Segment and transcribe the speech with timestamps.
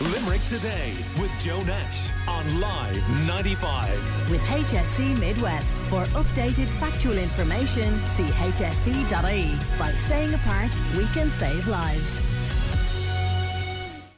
[0.00, 4.30] Limerick Today with Joe Nash on Live 95.
[4.30, 5.82] With HSE Midwest.
[5.86, 9.58] For updated factual information, see hse.ie.
[9.76, 12.22] By staying apart, we can save lives.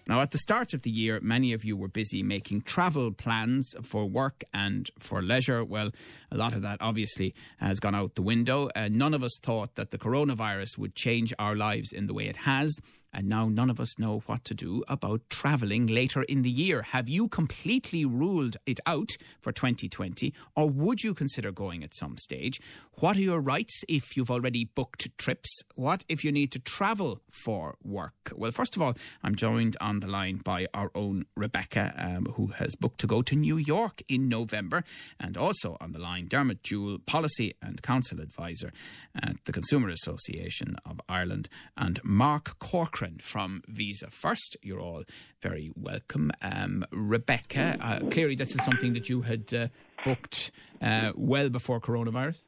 [0.06, 3.74] Now, at the start of the year, many of you were busy making travel plans
[3.81, 5.65] for work and for leisure.
[5.65, 5.92] Well,
[6.31, 8.69] a lot of that obviously has gone out the window.
[8.76, 12.26] Uh, none of us thought that the coronavirus would change our lives in the way
[12.26, 12.81] it has.
[13.13, 16.83] And now none of us know what to do about travelling later in the year.
[16.83, 19.10] Have you completely ruled it out
[19.41, 22.60] for 2020, or would you consider going at some stage?
[23.00, 25.62] What are your rights if you've already booked trips?
[25.74, 28.30] What if you need to travel for work?
[28.36, 32.48] Well, first of all, I'm joined on the line by our own Rebecca, um, who
[32.48, 34.84] has booked to go to New York in November,
[35.18, 38.70] and also on the line, Dermot Jewell, Policy and Council Advisor
[39.14, 44.58] at the Consumer Association of Ireland, and Mark Corcoran from Visa First.
[44.60, 45.05] You're all
[45.41, 46.32] very welcome.
[46.42, 49.69] Um, Rebecca, uh, clearly this is something that you had uh,
[50.05, 50.50] booked
[50.82, 52.44] uh, well before coronavirus.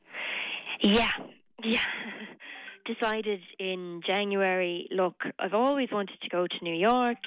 [0.83, 1.11] Yeah,
[1.64, 1.78] yeah.
[2.84, 4.89] Decided in January.
[4.91, 7.19] Look, I've always wanted to go to New York.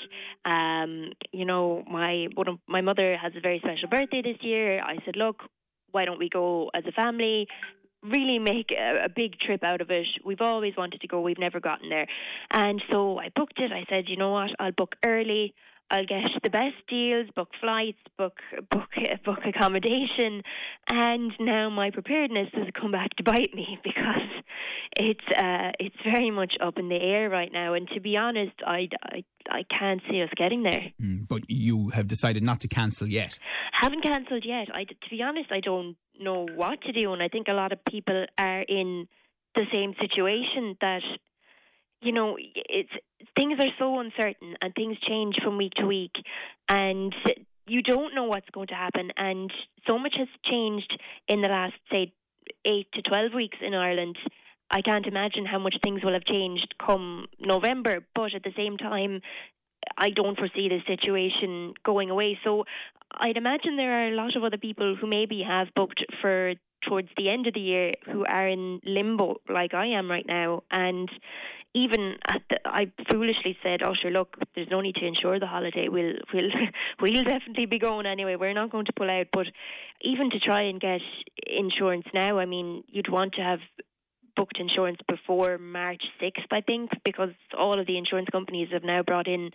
[0.44, 4.81] Um, you know, my one of, my mother has a very special birthday this year.
[4.81, 5.38] I said, look,
[5.92, 7.47] why don't we go as a family?
[8.03, 10.06] Really make a, a big trip out of it.
[10.25, 11.22] We've always wanted to go.
[11.22, 12.08] We've never gotten there,
[12.52, 13.72] and so I booked it.
[13.72, 14.50] I said, you know what?
[14.59, 15.53] I'll book early.
[15.91, 18.38] I'll get the best deals, book flights, book
[18.72, 18.89] book
[19.25, 20.41] book accommodation,
[20.89, 24.44] and now my preparedness has come back to bite me because
[24.97, 27.73] it's uh, it's very much up in the air right now.
[27.73, 30.91] And to be honest, I, I, I can't see us getting there.
[31.02, 33.38] Mm, but you have decided not to cancel yet.
[33.72, 34.67] Haven't cancelled yet.
[34.73, 37.72] I, to be honest, I don't know what to do, and I think a lot
[37.72, 39.08] of people are in
[39.53, 41.02] the same situation that
[42.01, 42.91] you know, it's
[43.35, 46.13] things are so uncertain and things change from week to week,
[46.69, 47.13] and
[47.67, 49.11] you don't know what's going to happen.
[49.17, 49.51] And
[49.88, 52.13] so much has changed in the last, say,
[52.63, 54.17] eight to twelve weeks in Ireland.
[54.69, 58.05] I can't imagine how much things will have changed come November.
[58.13, 59.22] But at the same time,
[59.97, 62.39] I don't foresee this situation going away.
[62.44, 62.66] So
[63.13, 66.53] I'd imagine there are a lot of other people who maybe have booked for
[66.88, 70.63] towards the end of the year who are in limbo like I am right now.
[70.72, 71.09] And
[71.75, 72.16] even
[72.50, 75.88] the, I foolishly said, "Oh, sure, look, there's no need to insure the holiday.
[75.90, 76.50] We'll we'll
[77.02, 78.38] we'll definitely be going anyway.
[78.38, 79.47] We're not going to pull out." But
[80.02, 81.02] even to try and get
[81.46, 83.59] insurance now, I mean, you'd want to have
[84.38, 89.02] booked insurance before March 6th, I think, because all of the insurance companies have now
[89.02, 89.52] brought in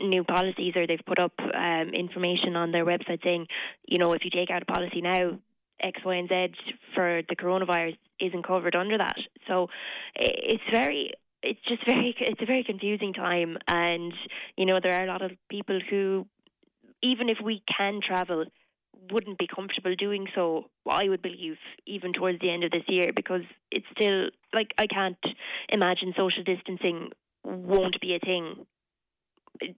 [0.00, 3.46] new policies or they've put up um, information on their website saying,
[3.86, 5.38] you know, if you take out a policy now,
[5.80, 6.54] X, Y, and Z
[6.94, 9.16] for the coronavirus isn't covered under that.
[9.46, 9.68] So
[10.16, 11.12] it's very
[11.46, 13.56] it's just very it's a very confusing time.
[13.68, 14.12] And
[14.56, 16.26] you know there are a lot of people who
[17.02, 18.44] even if we can travel
[19.10, 23.10] wouldn't be comfortable doing so I would believe even towards the end of this year
[23.14, 25.18] because it's still like I can't
[25.68, 27.10] imagine social distancing
[27.44, 28.66] won't be a thing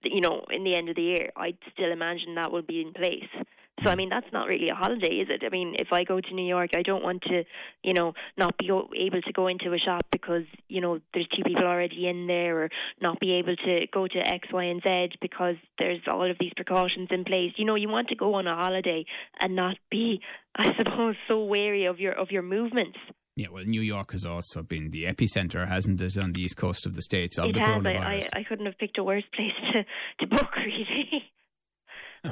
[0.04, 1.30] you know in the end of the year.
[1.36, 3.28] I'd still imagine that will be in place
[3.84, 5.42] so I mean, that's not really a holiday, is it?
[5.44, 7.44] I mean, if I go to New York, I don't want to,
[7.82, 11.42] you know, not be able to go into a shop because you know there's two
[11.44, 12.68] people already in there, or
[13.00, 16.52] not be able to go to X, Y, and Z because there's all of these
[16.56, 17.52] precautions in place.
[17.56, 19.04] You know, you want to go on a holiday
[19.40, 20.20] and not be,
[20.56, 22.98] I suppose, so wary of your of your movements.
[23.38, 26.86] Yeah, well, New York has also been the epicenter, hasn't it, on the east coast
[26.86, 27.82] of the states of it the has.
[27.82, 28.28] coronavirus?
[28.34, 29.84] I, I, I couldn't have picked a worse place to,
[30.18, 31.30] to book, really.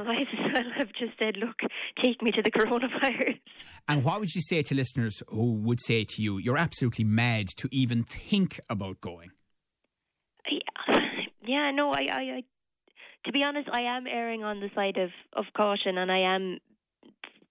[0.00, 1.56] I well have just said, look,
[2.02, 3.40] take me to the coronavirus.
[3.88, 7.48] And what would you say to listeners who would say to you, you're absolutely mad
[7.58, 9.30] to even think about going?
[10.50, 11.00] Yeah,
[11.46, 12.42] yeah no, I, I, I,
[13.24, 16.58] to be honest, I am erring on the side of, of caution and I am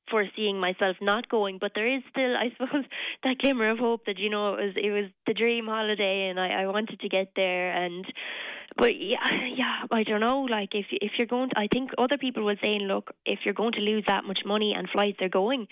[0.09, 2.85] foreseeing myself not going, but there is still, I suppose,
[3.23, 6.39] that glimmer of hope that you know it was it was the dream holiday, and
[6.39, 8.05] I, I wanted to get there, and
[8.77, 9.17] but yeah,
[9.55, 10.41] yeah, I don't know.
[10.41, 13.53] Like if if you're going, to, I think other people were saying, look, if you're
[13.53, 15.67] going to lose that much money and flights are going,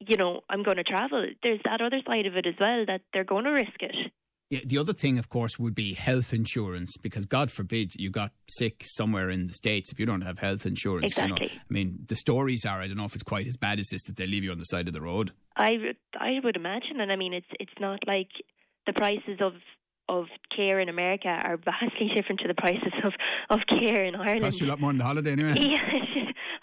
[0.00, 1.26] you know, I'm going to travel.
[1.42, 3.94] There's that other side of it as well that they're going to risk it.
[4.50, 8.32] Yeah, the other thing, of course, would be health insurance because God forbid you got
[8.48, 11.12] sick somewhere in the States if you don't have health insurance.
[11.12, 11.46] Exactly.
[11.46, 13.78] You know, I mean, the stories are, I don't know if it's quite as bad
[13.78, 15.32] as this, that they leave you on the side of the road.
[15.56, 17.00] I, I would imagine.
[17.00, 18.28] And I mean, it's, it's not like
[18.86, 19.54] the prices of
[20.08, 23.12] of care in America are vastly different to the prices of,
[23.50, 24.42] of care in Ireland.
[24.42, 25.54] Cost you a lot more on the holiday anyway.
[25.60, 25.80] Yeah,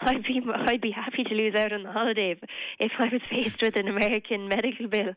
[0.00, 2.38] I'd be I'd be happy to lose out on the holiday if,
[2.80, 5.14] if I was faced with an American medical bill.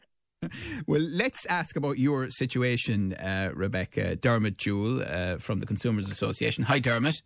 [0.88, 4.16] well, let's ask about your situation, uh, Rebecca.
[4.16, 6.66] Dermot Jewell uh, from the Consumers Association.
[6.66, 7.22] Hi, Dermot.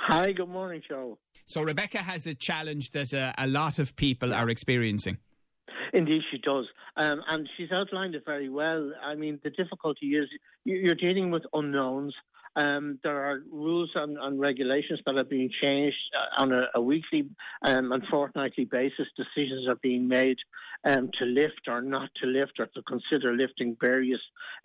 [0.00, 1.18] Hi, good morning, Joe.
[1.44, 5.18] So Rebecca has a challenge that uh, a lot of people are experiencing.
[5.92, 6.66] Indeed, she does.
[6.96, 8.92] Um, and she's outlined it very well.
[9.02, 10.28] I mean, the difficulty is
[10.64, 12.14] you're dealing with unknowns.
[12.56, 16.80] Um, there are rules and, and, regulations that are being changed uh, on a, a
[16.80, 17.28] weekly
[17.66, 19.06] um, and fortnightly basis.
[19.14, 20.38] Decisions are being made
[20.84, 24.20] um, to lift or not to lift or to consider lifting various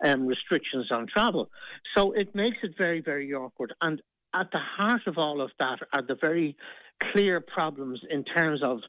[0.06, 1.50] um, restrictions on travel.
[1.94, 3.74] So it makes it very, very awkward.
[3.82, 4.00] And
[4.34, 6.56] at the heart of all of that are the very
[7.12, 8.80] clear problems in terms of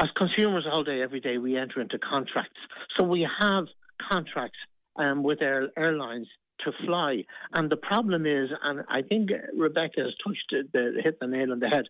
[0.00, 2.58] as consumers all day, every day, we enter into contracts.
[2.96, 3.66] So we have
[4.10, 4.58] contracts
[4.96, 6.28] um, with air, airlines
[6.64, 7.24] to fly.
[7.52, 11.60] And the problem is, and I think Rebecca has touched the, hit the nail on
[11.60, 11.84] the head,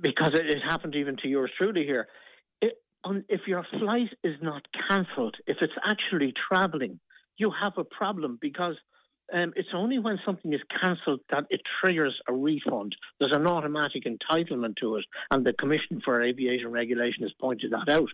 [0.00, 2.06] because it, it happened even to yours truly here.
[2.60, 7.00] It, on, if your flight is not cancelled, if it's actually travelling,
[7.36, 8.76] you have a problem because
[9.32, 12.96] um, it's only when something is cancelled that it triggers a refund.
[13.18, 17.92] There's an automatic entitlement to it, and the Commission for Aviation Regulation has pointed that
[17.92, 18.08] out.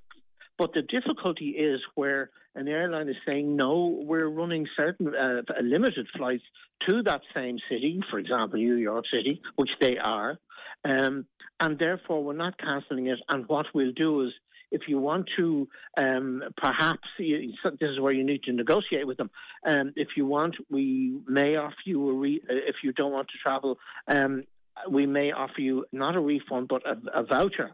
[0.59, 6.07] But the difficulty is where an airline is saying, no, we're running certain uh, limited
[6.17, 6.45] flights
[6.89, 10.39] to that same city, for example, New York City, which they are,
[10.85, 11.27] um,
[11.61, 13.19] and therefore we're not cancelling it.
[13.29, 14.33] And what we'll do is
[14.71, 19.17] if you want to, um, perhaps you, this is where you need to negotiate with
[19.17, 19.31] them.
[19.65, 23.29] Um, if you want, we may offer you a re- uh, if you don't want
[23.29, 23.79] to travel.
[24.09, 24.45] Um,
[24.91, 27.71] we may offer you not a refund but a, a voucher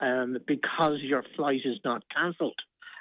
[0.00, 2.58] um, because your flight is not cancelled.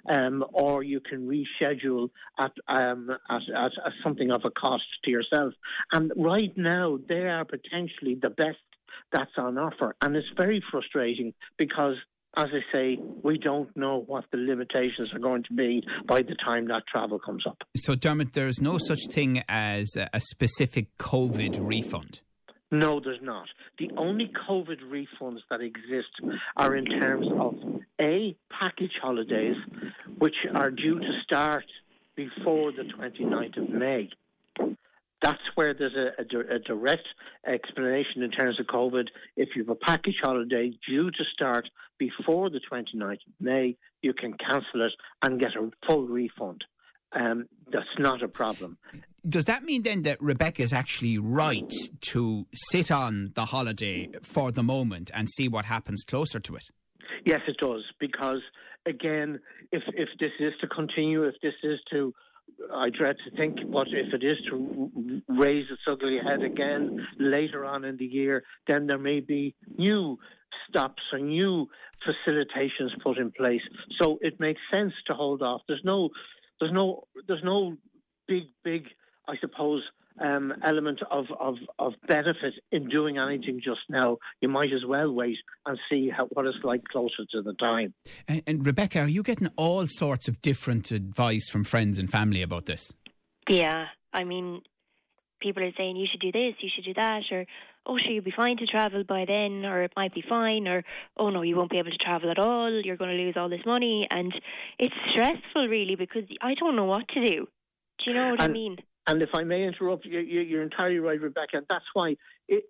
[0.10, 2.10] Um, or you can reschedule
[2.40, 5.54] at, um, at, at, at, something of a cost to yourself.
[5.92, 8.60] And right now, they are potentially the best
[9.12, 9.98] that's on offer.
[10.02, 11.96] And it's very frustrating because
[12.38, 16.36] as I say, we don't know what the limitations are going to be by the
[16.36, 17.64] time that travel comes up.
[17.76, 22.22] So, Dermot, there's no such thing as a specific COVID refund.
[22.72, 23.48] No, there's not.
[23.80, 26.10] The only COVID refunds that exist
[26.56, 27.56] are in terms of
[28.00, 29.56] A, package holidays,
[30.20, 31.66] which are due to start
[32.16, 34.10] before the 29th of May.
[35.22, 37.08] That's where there's a, a, a, direct
[37.46, 39.08] explanation in terms of COVID.
[39.36, 44.14] If you have a package holiday due to start before the 29th of May, you
[44.14, 46.64] can cancel it and get a full refund.
[47.12, 48.78] Um, that's not a problem.
[49.28, 54.52] Does that mean then that Rebecca is actually right to sit on the holiday for
[54.52, 56.64] the moment and see what happens closer to it?
[57.26, 57.84] Yes, it does.
[58.00, 58.42] Because
[58.86, 59.40] again,
[59.72, 62.14] if if this is to continue, if this is to
[62.74, 67.66] I dread to think, what if it is to raise its ugly head again later
[67.66, 70.18] on in the year, then there may be new
[70.68, 71.68] stops or new
[72.06, 73.62] facilitations put in place.
[74.02, 75.62] So it makes sense to hold off.
[75.68, 76.10] There's no,
[76.60, 77.78] there's no, there's no
[78.28, 78.84] big, big,
[79.28, 79.84] I suppose,
[80.20, 84.18] um, element of, of, of benefit in doing anything just now.
[84.42, 87.94] You might as well wait and see how, what it's like closer to the time.
[88.28, 92.42] And, and Rebecca, are you getting all sorts of different advice from friends and family
[92.42, 92.94] about this?
[93.50, 94.62] Yeah, I mean,
[95.40, 97.46] people are saying you should do this, you should do that, or
[97.86, 100.84] oh, sure, you'll be fine to travel by then, or it might be fine, or
[101.18, 103.50] oh no, you won't be able to travel at all, you're going to lose all
[103.50, 104.08] this money.
[104.12, 104.34] And
[104.78, 107.48] it's stressful, really, because I don't know what to do.
[108.00, 108.78] Do you know what and, I mean?
[109.10, 111.58] And if I may interrupt, you're entirely right, Rebecca.
[111.58, 112.16] And that's why
[112.48, 112.66] it,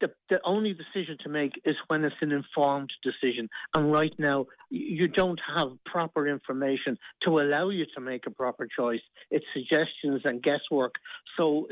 [0.00, 3.48] the, the only decision to make is when it's an informed decision.
[3.76, 8.66] And right now, you don't have proper information to allow you to make a proper
[8.66, 9.02] choice.
[9.30, 10.96] It's suggestions and guesswork.
[11.36, 11.68] So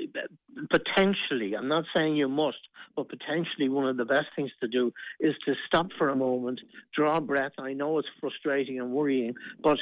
[0.71, 2.59] potentially, I'm not saying you must,
[2.95, 6.61] but potentially one of the best things to do is to stop for a moment,
[6.95, 7.53] draw breath.
[7.59, 9.79] I know it's frustrating and worrying, but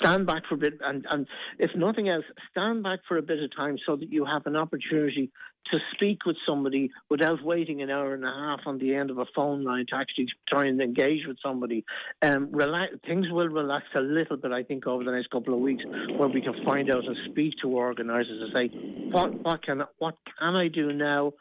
[0.00, 1.26] stand back for a bit and, and
[1.58, 4.56] if nothing else, stand back for a bit of time so that you have an
[4.56, 5.30] opportunity
[5.72, 9.18] to speak with somebody without waiting an hour and a half on the end of
[9.18, 11.84] a phone line to actually try and engage with somebody.
[12.22, 15.60] Um, relax, things will relax a little bit, I think, over the next couple of
[15.60, 15.82] weeks,
[16.16, 18.76] where we can find out and speak to organisers and say,
[19.10, 21.32] what, what can what can I do now?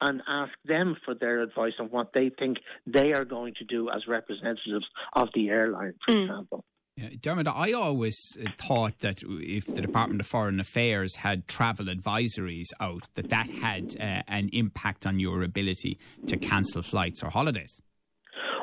[0.00, 3.88] and ask them for their advice on what they think they are going to do
[3.88, 6.22] as representatives of the airline, for mm.
[6.22, 6.64] example.
[6.98, 11.86] Yeah, Dermot, I always uh, thought that if the Department of Foreign Affairs had travel
[11.86, 17.28] advisories out, that that had uh, an impact on your ability to cancel flights or
[17.28, 17.82] holidays.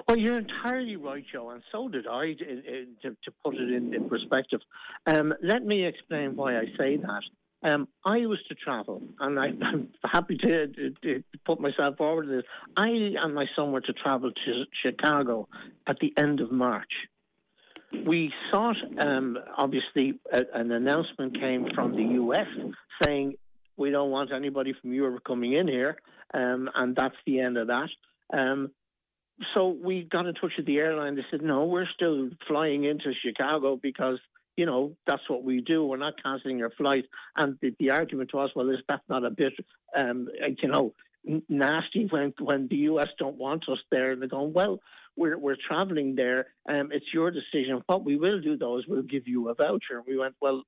[0.08, 4.10] Well, you're entirely right, Joe, and so did I, to, to put it in, in
[4.10, 4.62] perspective.
[5.06, 7.22] Um, let me explain why I say that.
[7.62, 10.68] Um, I was to travel, and I, am happy to,
[11.04, 12.46] to, put myself forward to this.
[12.75, 15.48] I and my son were to travel to Chicago
[15.88, 16.92] at the end of March
[18.05, 22.47] we sought, um, obviously, a, an announcement came from the US
[23.03, 23.35] saying
[23.77, 25.97] we don't want anybody from Europe coming in here.
[26.33, 27.89] um, and that's the end of that.
[28.31, 28.71] Um,
[29.55, 31.15] so we got in touch with the airline.
[31.15, 34.19] They said, no, we're still flying into Chicago because
[34.55, 35.85] you know, that's what we do.
[35.85, 37.05] We're not cancelling your flight.
[37.35, 39.53] And the, the argument was, well, is that not a bit,
[39.97, 40.27] um,
[40.62, 40.93] you know,
[41.50, 44.12] nasty when when the US don't want us there?
[44.12, 44.80] And they're going, well,
[45.15, 46.48] we're we're travelling there.
[46.68, 47.82] Um, it's your decision.
[47.88, 49.98] What we will do though is we'll give you a voucher.
[49.98, 50.63] And We went, well,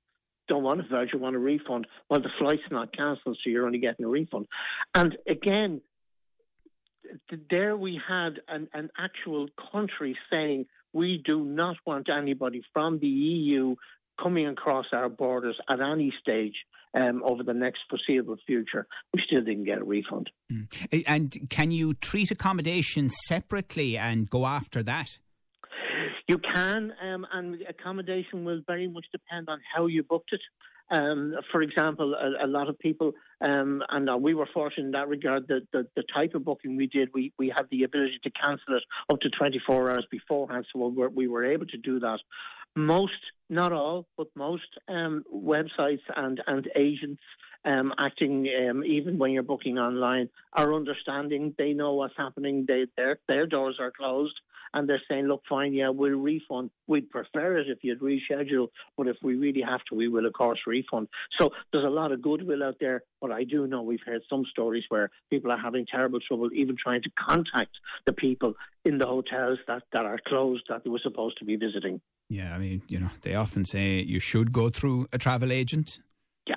[0.47, 1.87] don't want a voucher, want a refund.
[2.09, 4.47] Well, the flight's not cancelled, so you're only getting a refund.
[4.93, 5.81] And again,
[7.49, 13.07] there we had an, an actual country saying we do not want anybody from the
[13.07, 13.75] EU
[14.21, 16.55] coming across our borders at any stage
[16.95, 18.87] um, over the next foreseeable future.
[19.13, 20.29] We still didn't get a refund.
[20.51, 21.03] Mm.
[21.07, 25.19] And can you treat accommodation separately and go after that?
[26.27, 30.41] You can, um, and accommodation will very much depend on how you booked it.
[30.91, 34.91] Um, for example, a, a, lot of people, um, and uh, we were fortunate in
[34.91, 38.19] that regard, the, the, the, type of booking we did, we, we had the ability
[38.23, 41.77] to cancel it up to 24 hours beforehand, so we were, we were able to
[41.77, 42.19] do that.
[42.75, 43.13] Most,
[43.49, 47.21] not all, but most um, websites and, and agents
[47.63, 51.55] um, acting, um, even when you're booking online, are understanding.
[51.57, 52.65] They know what's happening.
[52.67, 54.39] They, their, their doors are closed
[54.75, 56.69] and they're saying, look, fine, yeah, we'll refund.
[56.87, 58.67] We'd prefer it if you'd reschedule,
[58.97, 61.07] but if we really have to, we will, of course, refund.
[61.39, 64.43] So there's a lot of goodwill out there, but I do know we've heard some
[64.51, 67.71] stories where people are having terrible trouble even trying to contact
[68.05, 71.55] the people in the hotels that, that are closed that they were supposed to be
[71.55, 72.01] visiting.
[72.29, 75.99] Yeah, I mean, you know, they often say you should go through a travel agent
[76.47, 76.55] Yeah.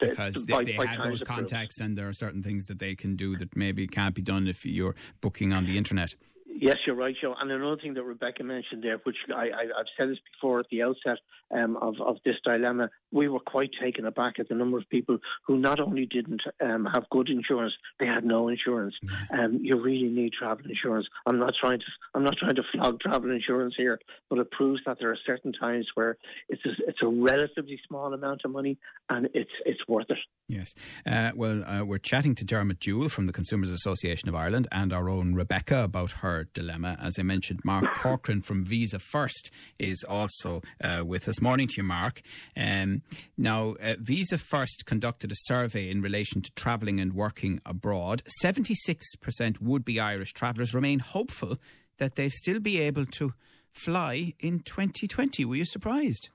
[0.00, 3.36] because they, they have those contacts and there are certain things that they can do
[3.36, 6.14] that maybe can't be done if you're booking on the internet.
[6.54, 7.34] Yes, you're right, Joe.
[7.38, 10.82] And another thing that Rebecca mentioned there, which I, have said this before at the
[10.82, 11.18] outset
[11.50, 15.18] um, of, of this dilemma, we were quite taken aback at the number of people
[15.46, 18.94] who not only didn't um, have good insurance, they had no insurance.
[19.32, 21.06] Um, you really need travel insurance.
[21.26, 24.80] I'm not trying to I'm not trying to flog travel insurance here, but it proves
[24.86, 26.16] that there are certain times where
[26.48, 28.78] it's a, it's a relatively small amount of money
[29.08, 30.18] and it's it's worth it.
[30.48, 30.74] Yes.
[31.06, 34.92] Uh, well, uh, we're chatting to Dermot Jewell from the Consumers Association of Ireland and
[34.92, 36.96] our own Rebecca about her dilemma.
[37.00, 41.40] As I mentioned, Mark Corcoran from Visa First is also uh, with us.
[41.40, 42.22] Morning to you, Mark.
[42.56, 43.02] Um,
[43.36, 48.22] now, uh, Visa First conducted a survey in relation to travelling and working abroad.
[48.42, 51.58] 76% would be Irish travellers remain hopeful
[51.98, 53.34] that they'll still be able to
[53.70, 55.44] fly in 2020.
[55.44, 56.30] Were you surprised?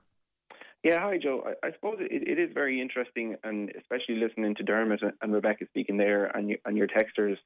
[0.84, 1.42] Yeah, hi Joe.
[1.44, 5.66] I, I suppose it, it is very interesting, and especially listening to Dermot and Rebecca
[5.66, 7.36] speaking there, and your, and your texters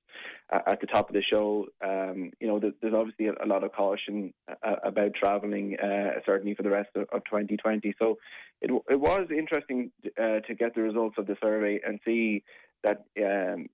[0.53, 1.67] uh, at the top of the show.
[1.83, 6.63] Um, you know, there's obviously a, lot of caution uh, about travelling, uh, certainly for
[6.63, 7.95] the rest of, of 2020.
[7.99, 8.19] So
[8.61, 12.43] it it was interesting uh, to get the results of the survey and see
[12.85, 13.69] that um,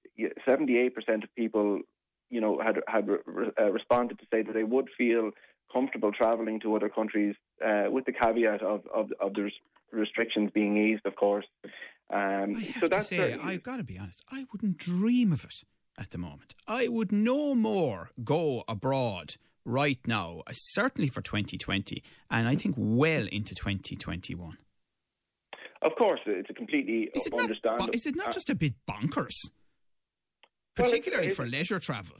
[0.46, 1.80] 78% of people,
[2.30, 5.32] you know, had had re- uh, responded to say that they would feel
[5.72, 7.34] comfortable travelling to other countries,
[7.64, 9.50] uh, with the caveat of, of, of the
[9.92, 11.46] restrictions being eased, of course.
[12.10, 15.32] Um, I have so to say, the, I've got to be honest, I wouldn't dream
[15.32, 15.64] of it
[15.98, 16.54] at the moment.
[16.66, 19.34] I would no more go abroad
[19.64, 24.56] right now, uh, certainly for 2020, and I think well into 2021.
[25.80, 27.86] Of course, it's a completely is it understandable.
[27.86, 29.50] Not, is it not uh, just a bit bonkers?
[30.74, 32.16] Particularly well, for leisure travel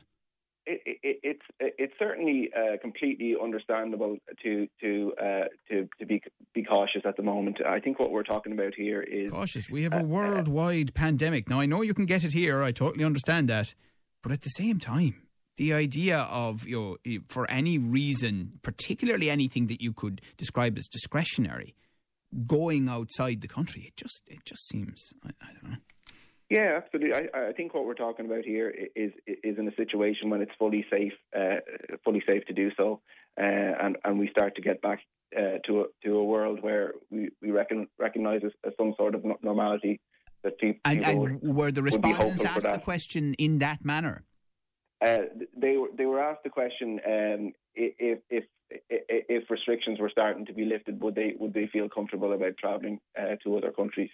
[0.69, 6.23] it, it, it's it's certainly uh, completely understandable to to uh, to to be
[6.55, 7.59] be cautious at the moment.
[7.67, 9.71] I think what we're talking about here is cautious.
[9.71, 11.61] We have a uh, uh, worldwide pandemic now.
[11.61, 12.63] I know you can get it here.
[12.63, 13.75] I totally understand that,
[14.23, 15.23] but at the same time,
[15.57, 20.87] the idea of you know, for any reason, particularly anything that you could describe as
[20.87, 21.75] discretionary,
[22.47, 25.79] going outside the country, it just it just seems I, I don't know.
[26.51, 27.15] Yeah, absolutely.
[27.15, 30.53] I, I, think what we're talking about here is is in a situation when it's
[30.59, 31.57] fully safe, uh,
[32.05, 33.03] fully safe to do so,
[33.39, 35.01] uh, and and we start to get back
[35.37, 39.15] uh, to a, to a world where we we reckon, recognize as, as some sort
[39.15, 40.01] of normality
[40.43, 40.81] that people.
[40.87, 44.25] And, and would, were the respondents asked the question in that manner?
[45.03, 45.19] Uh,
[45.55, 48.45] they were they were asked the question um, if if
[48.91, 53.01] if restrictions were starting to be lifted, would they would they feel comfortable about travelling
[53.19, 54.11] uh, to other countries?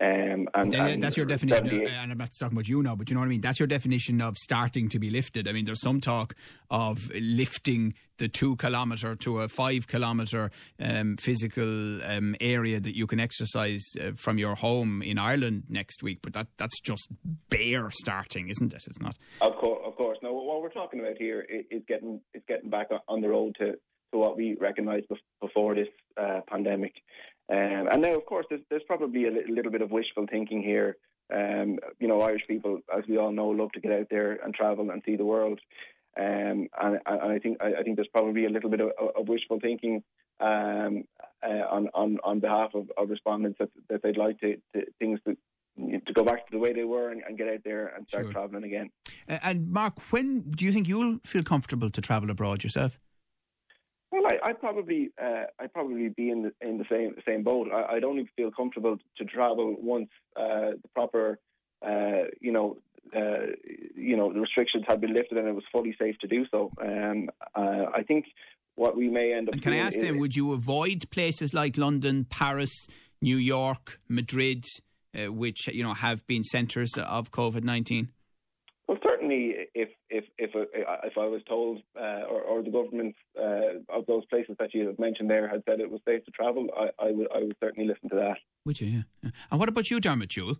[0.00, 3.10] Um, and, and, that's your definition, of, and I'm not talking about you now, but
[3.10, 3.40] you know what I mean.
[3.40, 5.48] That's your definition of starting to be lifted.
[5.48, 6.34] I mean, there's some talk
[6.70, 10.50] of lifting the two kilometre to a five kilometre
[10.80, 16.02] um, physical um, area that you can exercise uh, from your home in Ireland next
[16.02, 17.08] week, but that that's just
[17.48, 18.82] bare starting, isn't it?
[18.86, 19.16] It's not.
[19.40, 20.18] Of course, of course.
[20.22, 23.74] No, what we're talking about here is getting is getting back on the road to
[24.40, 25.06] we recognised
[25.46, 25.92] before this
[26.22, 26.94] uh, pandemic.
[27.56, 30.90] Um, and now, of course, there's, there's probably a little bit of wishful thinking here
[31.40, 34.54] Um, you know, Irish people, as we all know, love to get out there and
[34.54, 35.60] travel and see the world.
[36.16, 39.60] Um, and, and, I think I, think there's probably a little bit of, of wishful
[39.60, 40.02] thinking
[40.40, 40.92] um,
[41.48, 45.20] uh, on, on on behalf of, of respondents that, that they'd like to, to things
[45.24, 45.36] to
[46.06, 48.24] to go back to the way they were and, and get out there and start
[48.24, 48.32] sure.
[48.32, 48.88] travelling again.
[49.48, 50.26] And Mark, when
[50.58, 52.98] do you think you'll feel comfortable to travel abroad yourself?
[54.18, 57.68] Well, I, would probably, uh, I'd probably be in the in the same same boat.
[57.72, 61.38] I, would only feel comfortable to travel once uh, the proper,
[61.86, 62.78] uh, you know,
[63.14, 63.52] uh,
[63.94, 66.72] you know, the restrictions had been lifted and it was fully safe to do so.
[66.82, 68.26] Um, uh, I think
[68.74, 69.54] what we may end up.
[69.54, 70.18] And can I ask them?
[70.18, 72.88] Would you avoid places like London, Paris,
[73.22, 74.64] New York, Madrid,
[75.14, 78.08] uh, which you know have been centres of COVID nineteen?
[78.88, 79.90] Well, certainly, if
[80.38, 84.56] if if if I was told, uh, or, or the government uh, of those places
[84.58, 87.28] that you have mentioned there had said it was safe to travel, I, I would
[87.34, 88.38] I would certainly listen to that.
[88.64, 88.88] Would you?
[89.22, 89.30] Yeah.
[89.50, 90.58] And what about you, Dermot Jewell?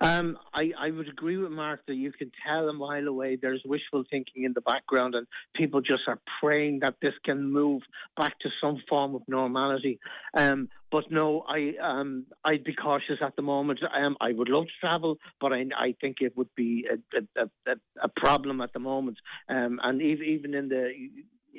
[0.00, 3.62] Um, I, I would agree with Mark that you can tell a mile away there's
[3.64, 7.82] wishful thinking in the background, and people just are praying that this can move
[8.16, 9.98] back to some form of normality.
[10.34, 13.80] Um, but no, I um, I'd be cautious at the moment.
[13.94, 17.50] Um, I would love to travel, but I, I think it would be a, a,
[17.66, 19.18] a, a problem at the moment.
[19.48, 20.92] Um, and even in the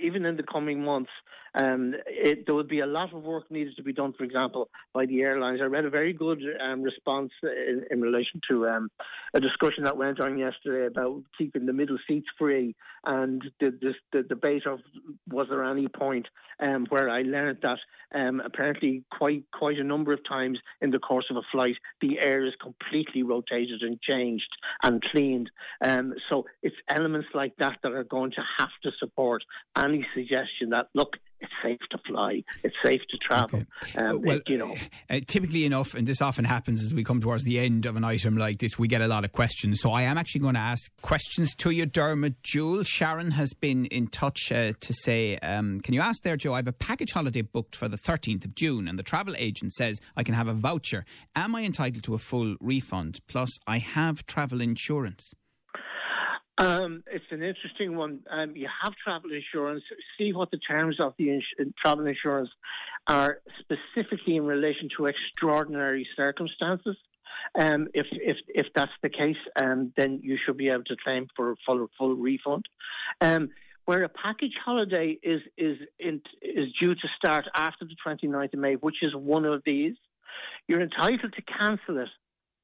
[0.01, 1.11] even in the coming months,
[1.55, 4.69] um, it, there would be a lot of work needed to be done, for example,
[4.93, 5.59] by the airlines.
[5.61, 8.91] I read a very good um, response in, in, relation to um,
[9.33, 12.75] a discussion that went on yesterday about keeping the middle seats free
[13.05, 14.79] and the, the, the debate of
[15.27, 16.27] was there any point
[16.59, 17.79] um, where I learned that
[18.13, 22.19] um, apparently quite quite a number of times in the course of a flight the
[22.19, 24.49] air is completely rotated and changed
[24.83, 25.49] and cleaned.
[25.83, 29.43] Um, so it's elements like that that are going to have to support
[29.89, 33.63] any suggestion that look it's safe to fly, it's safe to travel.
[33.83, 34.05] Okay.
[34.05, 34.75] Um, well, it, you know,
[35.09, 38.03] uh, typically enough, and this often happens as we come towards the end of an
[38.03, 39.79] item like this, we get a lot of questions.
[39.79, 42.83] So I am actually going to ask questions to you, Dermot Jewell.
[42.83, 46.53] Sharon has been in touch uh, to say, um, can you ask there, Joe?
[46.53, 49.73] I have a package holiday booked for the 13th of June, and the travel agent
[49.73, 51.05] says I can have a voucher.
[51.35, 53.19] Am I entitled to a full refund?
[53.27, 55.33] Plus, I have travel insurance.
[56.59, 58.19] Um, it's an interesting one.
[58.29, 59.81] Um, you have travel insurance.
[60.17, 62.49] See what the terms of the ins- travel insurance
[63.07, 66.97] are specifically in relation to extraordinary circumstances.
[67.57, 71.27] Um, if if if that's the case, um, then you should be able to claim
[71.33, 72.65] for a full full refund.
[73.21, 73.51] Um,
[73.85, 78.59] where a package holiday is is in, is due to start after the 29th of
[78.59, 79.95] May, which is one of these,
[80.67, 82.09] you're entitled to cancel it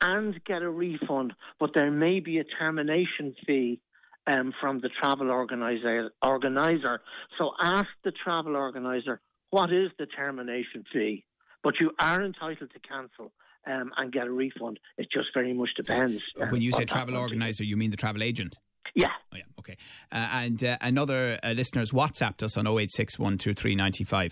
[0.02, 3.80] and get a refund, but there may be a termination fee
[4.28, 7.02] um, from the travel organizer, organizer.
[7.38, 11.26] So ask the travel organizer what is the termination fee,
[11.64, 13.32] but you are entitled to cancel.
[13.68, 14.80] Um, and get a refund.
[14.96, 16.22] It just very much depends.
[16.38, 18.60] So when you say travel organizer, you mean the travel agent?
[18.96, 19.12] Yeah.
[19.34, 19.44] Oh, yeah.
[19.60, 19.78] Okay.
[20.12, 24.32] Uh, and uh, another uh, listener's WhatsApped us on 086 95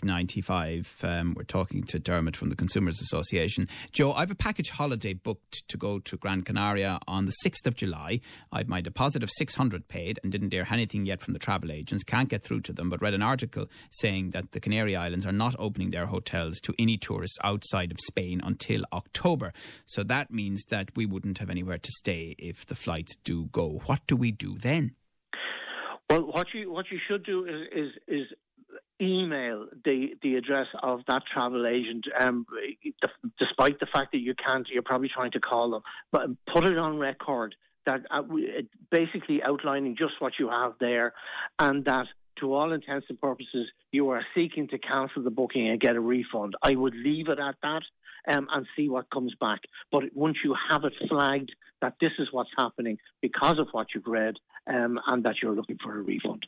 [1.04, 3.68] um, we're talking to Dermot from the Consumers Association.
[3.92, 7.68] Joe, I have a package holiday booked to go to Gran Canaria on the 6th
[7.68, 8.22] of July.
[8.52, 11.72] I had my deposit of 600 paid and didn't hear anything yet from the travel
[11.72, 12.04] agents.
[12.04, 15.34] Can't get through to them, but read an article saying that the Canary Islands are
[15.34, 19.52] not opening their hotels to any tourists outside of Spain until October.
[19.86, 23.82] So that means that we wouldn't have anywhere to stay if the flights do go.
[23.86, 24.96] What do we do then?
[26.10, 28.28] Well, what you what you should do is is, is
[29.02, 32.06] email the the address of that travel agent.
[32.20, 32.46] Um,
[33.40, 36.78] despite the fact that you can't, you're probably trying to call them, but put it
[36.78, 38.22] on record that uh,
[38.92, 41.14] basically outlining just what you have there,
[41.60, 42.08] and that
[42.40, 46.00] to all intents and purposes, you are seeking to cancel the booking and get a
[46.00, 46.56] refund.
[46.62, 47.84] I would leave it at that
[48.32, 49.62] um, and see what comes back.
[49.92, 54.08] But once you have it flagged that this is what's happening because of what you've
[54.08, 54.36] read
[54.68, 56.46] um, and that you're looking for a refund.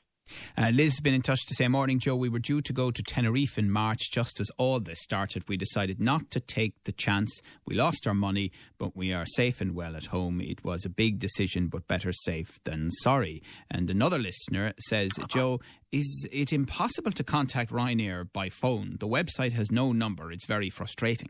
[0.58, 2.16] Uh, Liz has been in touch to say, Morning, Joe.
[2.16, 4.12] We were due to go to Tenerife in March.
[4.12, 7.42] Just as all this started, we decided not to take the chance.
[7.66, 10.42] We lost our money, but we are safe and well at home.
[10.42, 13.44] It was a big decision, but better safe than sorry.
[13.70, 15.60] And another listener says, Joe,
[15.92, 18.98] is it impossible to contact Ryanair by phone?
[19.00, 20.32] The website has no number.
[20.32, 21.30] It's very frustrating.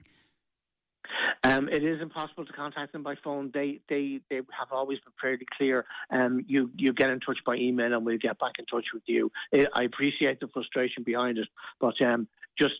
[1.45, 3.51] Um, it is impossible to contact them by phone.
[3.53, 5.85] They they they have always been fairly clear.
[6.09, 9.03] Um, you you get in touch by email, and we'll get back in touch with
[9.05, 9.31] you.
[9.53, 11.47] I appreciate the frustration behind it,
[11.79, 12.27] but um,
[12.57, 12.75] just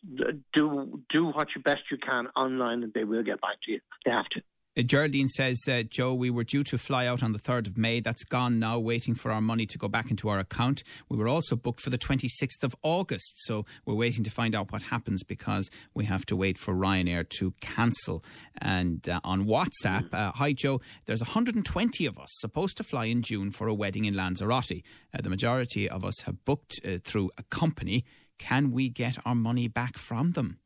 [0.53, 3.81] do do what you best you can online, and they will get back to you.
[4.03, 4.41] They have to.
[4.83, 8.01] Geraldine says, uh, Joe, we were due to fly out on the 3rd of May.
[8.01, 10.83] That's gone now, waiting for our money to go back into our account.
[11.07, 14.73] We were also booked for the 26th of August, so we're waiting to find out
[14.73, 18.21] what happens because we have to wait for Ryanair to cancel.
[18.57, 23.21] And uh, on WhatsApp, uh, hi Joe, there's 120 of us supposed to fly in
[23.21, 24.83] June for a wedding in Lanzarote.
[25.13, 28.03] Uh, the majority of us have booked uh, through a company.
[28.37, 30.59] Can we get our money back from them?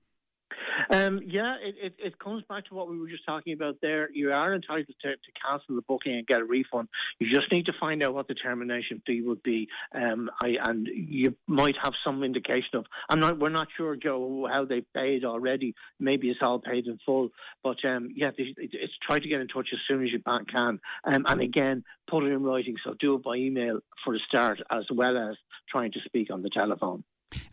[0.91, 4.09] Um, yeah, it, it, it, comes back to what we were just talking about there.
[4.11, 6.87] You are entitled to, to, cancel the booking and get a refund.
[7.19, 10.87] You just need to find out what the termination fee would be, um, I, and
[10.91, 12.85] you might have some indication of.
[13.07, 13.39] I'm not.
[13.39, 15.75] We're not sure, Joe, how they paid already.
[15.99, 17.29] Maybe it's all paid in full,
[17.63, 21.25] but um, yeah, it's, try to get in touch as soon as you can, um,
[21.27, 22.75] and again, put it in writing.
[22.83, 25.35] So do it by email for a start, as well as
[25.69, 27.03] trying to speak on the telephone.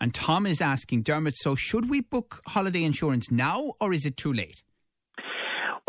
[0.01, 4.17] And Tom is asking, Dermot, so should we book holiday insurance now or is it
[4.17, 4.63] too late?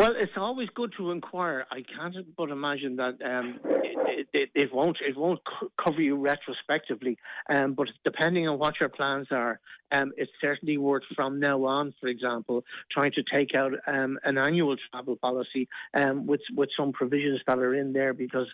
[0.00, 1.66] Well, it's always good to inquire.
[1.72, 5.40] I can't but imagine that um, it, it, it, won't it won't
[5.76, 7.18] cover you retrospectively.
[7.50, 9.58] Um, but depending on what your plans are,
[9.90, 14.38] um, it's certainly worth from now on, for example, trying to take out um, an
[14.38, 18.46] annual travel policy um, with with some provisions that are in there because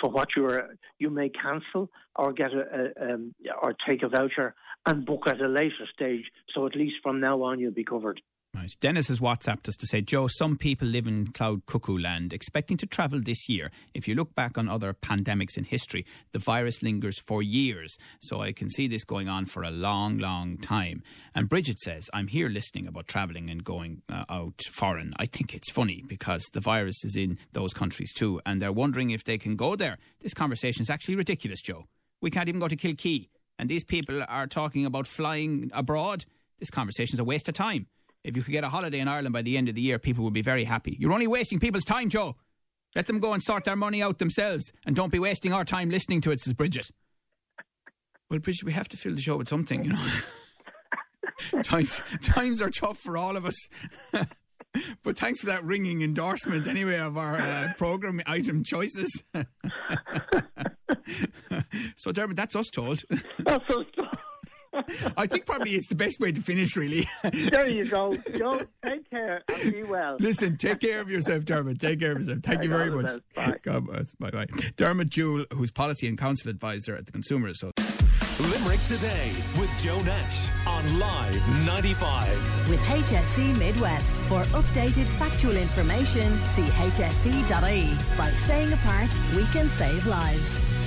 [0.00, 4.08] for what you are you may cancel or get a, a um, or take a
[4.08, 6.24] voucher and book at a later stage.
[6.52, 8.20] So at least from now on, you'll be covered.
[8.54, 8.76] Right.
[8.80, 12.76] Dennis has WhatsApped us to say, Joe, some people live in cloud cuckoo land expecting
[12.76, 13.70] to travel this year.
[13.94, 17.96] If you look back on other pandemics in history, the virus lingers for years.
[18.20, 21.02] So I can see this going on for a long, long time.
[21.34, 25.14] And Bridget says, I'm here listening about travelling and going uh, out foreign.
[25.16, 29.12] I think it's funny because the virus is in those countries too, and they're wondering
[29.12, 29.96] if they can go there.
[30.20, 31.86] This conversation is actually ridiculous, Joe.
[32.20, 33.28] We can't even go to Kilkee.
[33.58, 36.26] And these people are talking about flying abroad.
[36.58, 37.86] This conversation is a waste of time.
[38.24, 40.22] If you could get a holiday in Ireland by the end of the year, people
[40.24, 40.96] would be very happy.
[40.98, 42.36] You're only wasting people's time, Joe.
[42.94, 45.90] Let them go and sort their money out themselves and don't be wasting our time
[45.90, 46.90] listening to it, says Bridget.
[48.30, 50.06] Well, Bridget, we have to fill the show with something, you know.
[51.62, 53.68] times, times are tough for all of us.
[55.02, 59.22] but thanks for that ringing endorsement, anyway, of our uh, program item choices.
[61.96, 63.02] so, Dermot, that's us told.
[63.38, 64.01] That's us told.
[65.16, 67.04] I think probably it's the best way to finish, really.
[67.22, 68.16] there you go.
[68.36, 70.16] Joe, take care and be well.
[70.20, 71.80] Listen, take care of yourself, Dermot.
[71.80, 72.40] Take care of yourself.
[72.42, 73.10] Thank you very much.
[73.34, 73.58] Bye.
[73.62, 74.14] God bless.
[74.14, 74.46] Bye bye.
[74.76, 77.72] Dermot Jewell, who's policy and council advisor at the Consumer Association.
[78.40, 82.68] Limerick Today with Joe Nash on Live 95.
[82.68, 84.22] With HSE Midwest.
[84.22, 87.96] For updated factual information, see hse.ie.
[88.16, 90.81] By staying apart, we can save lives.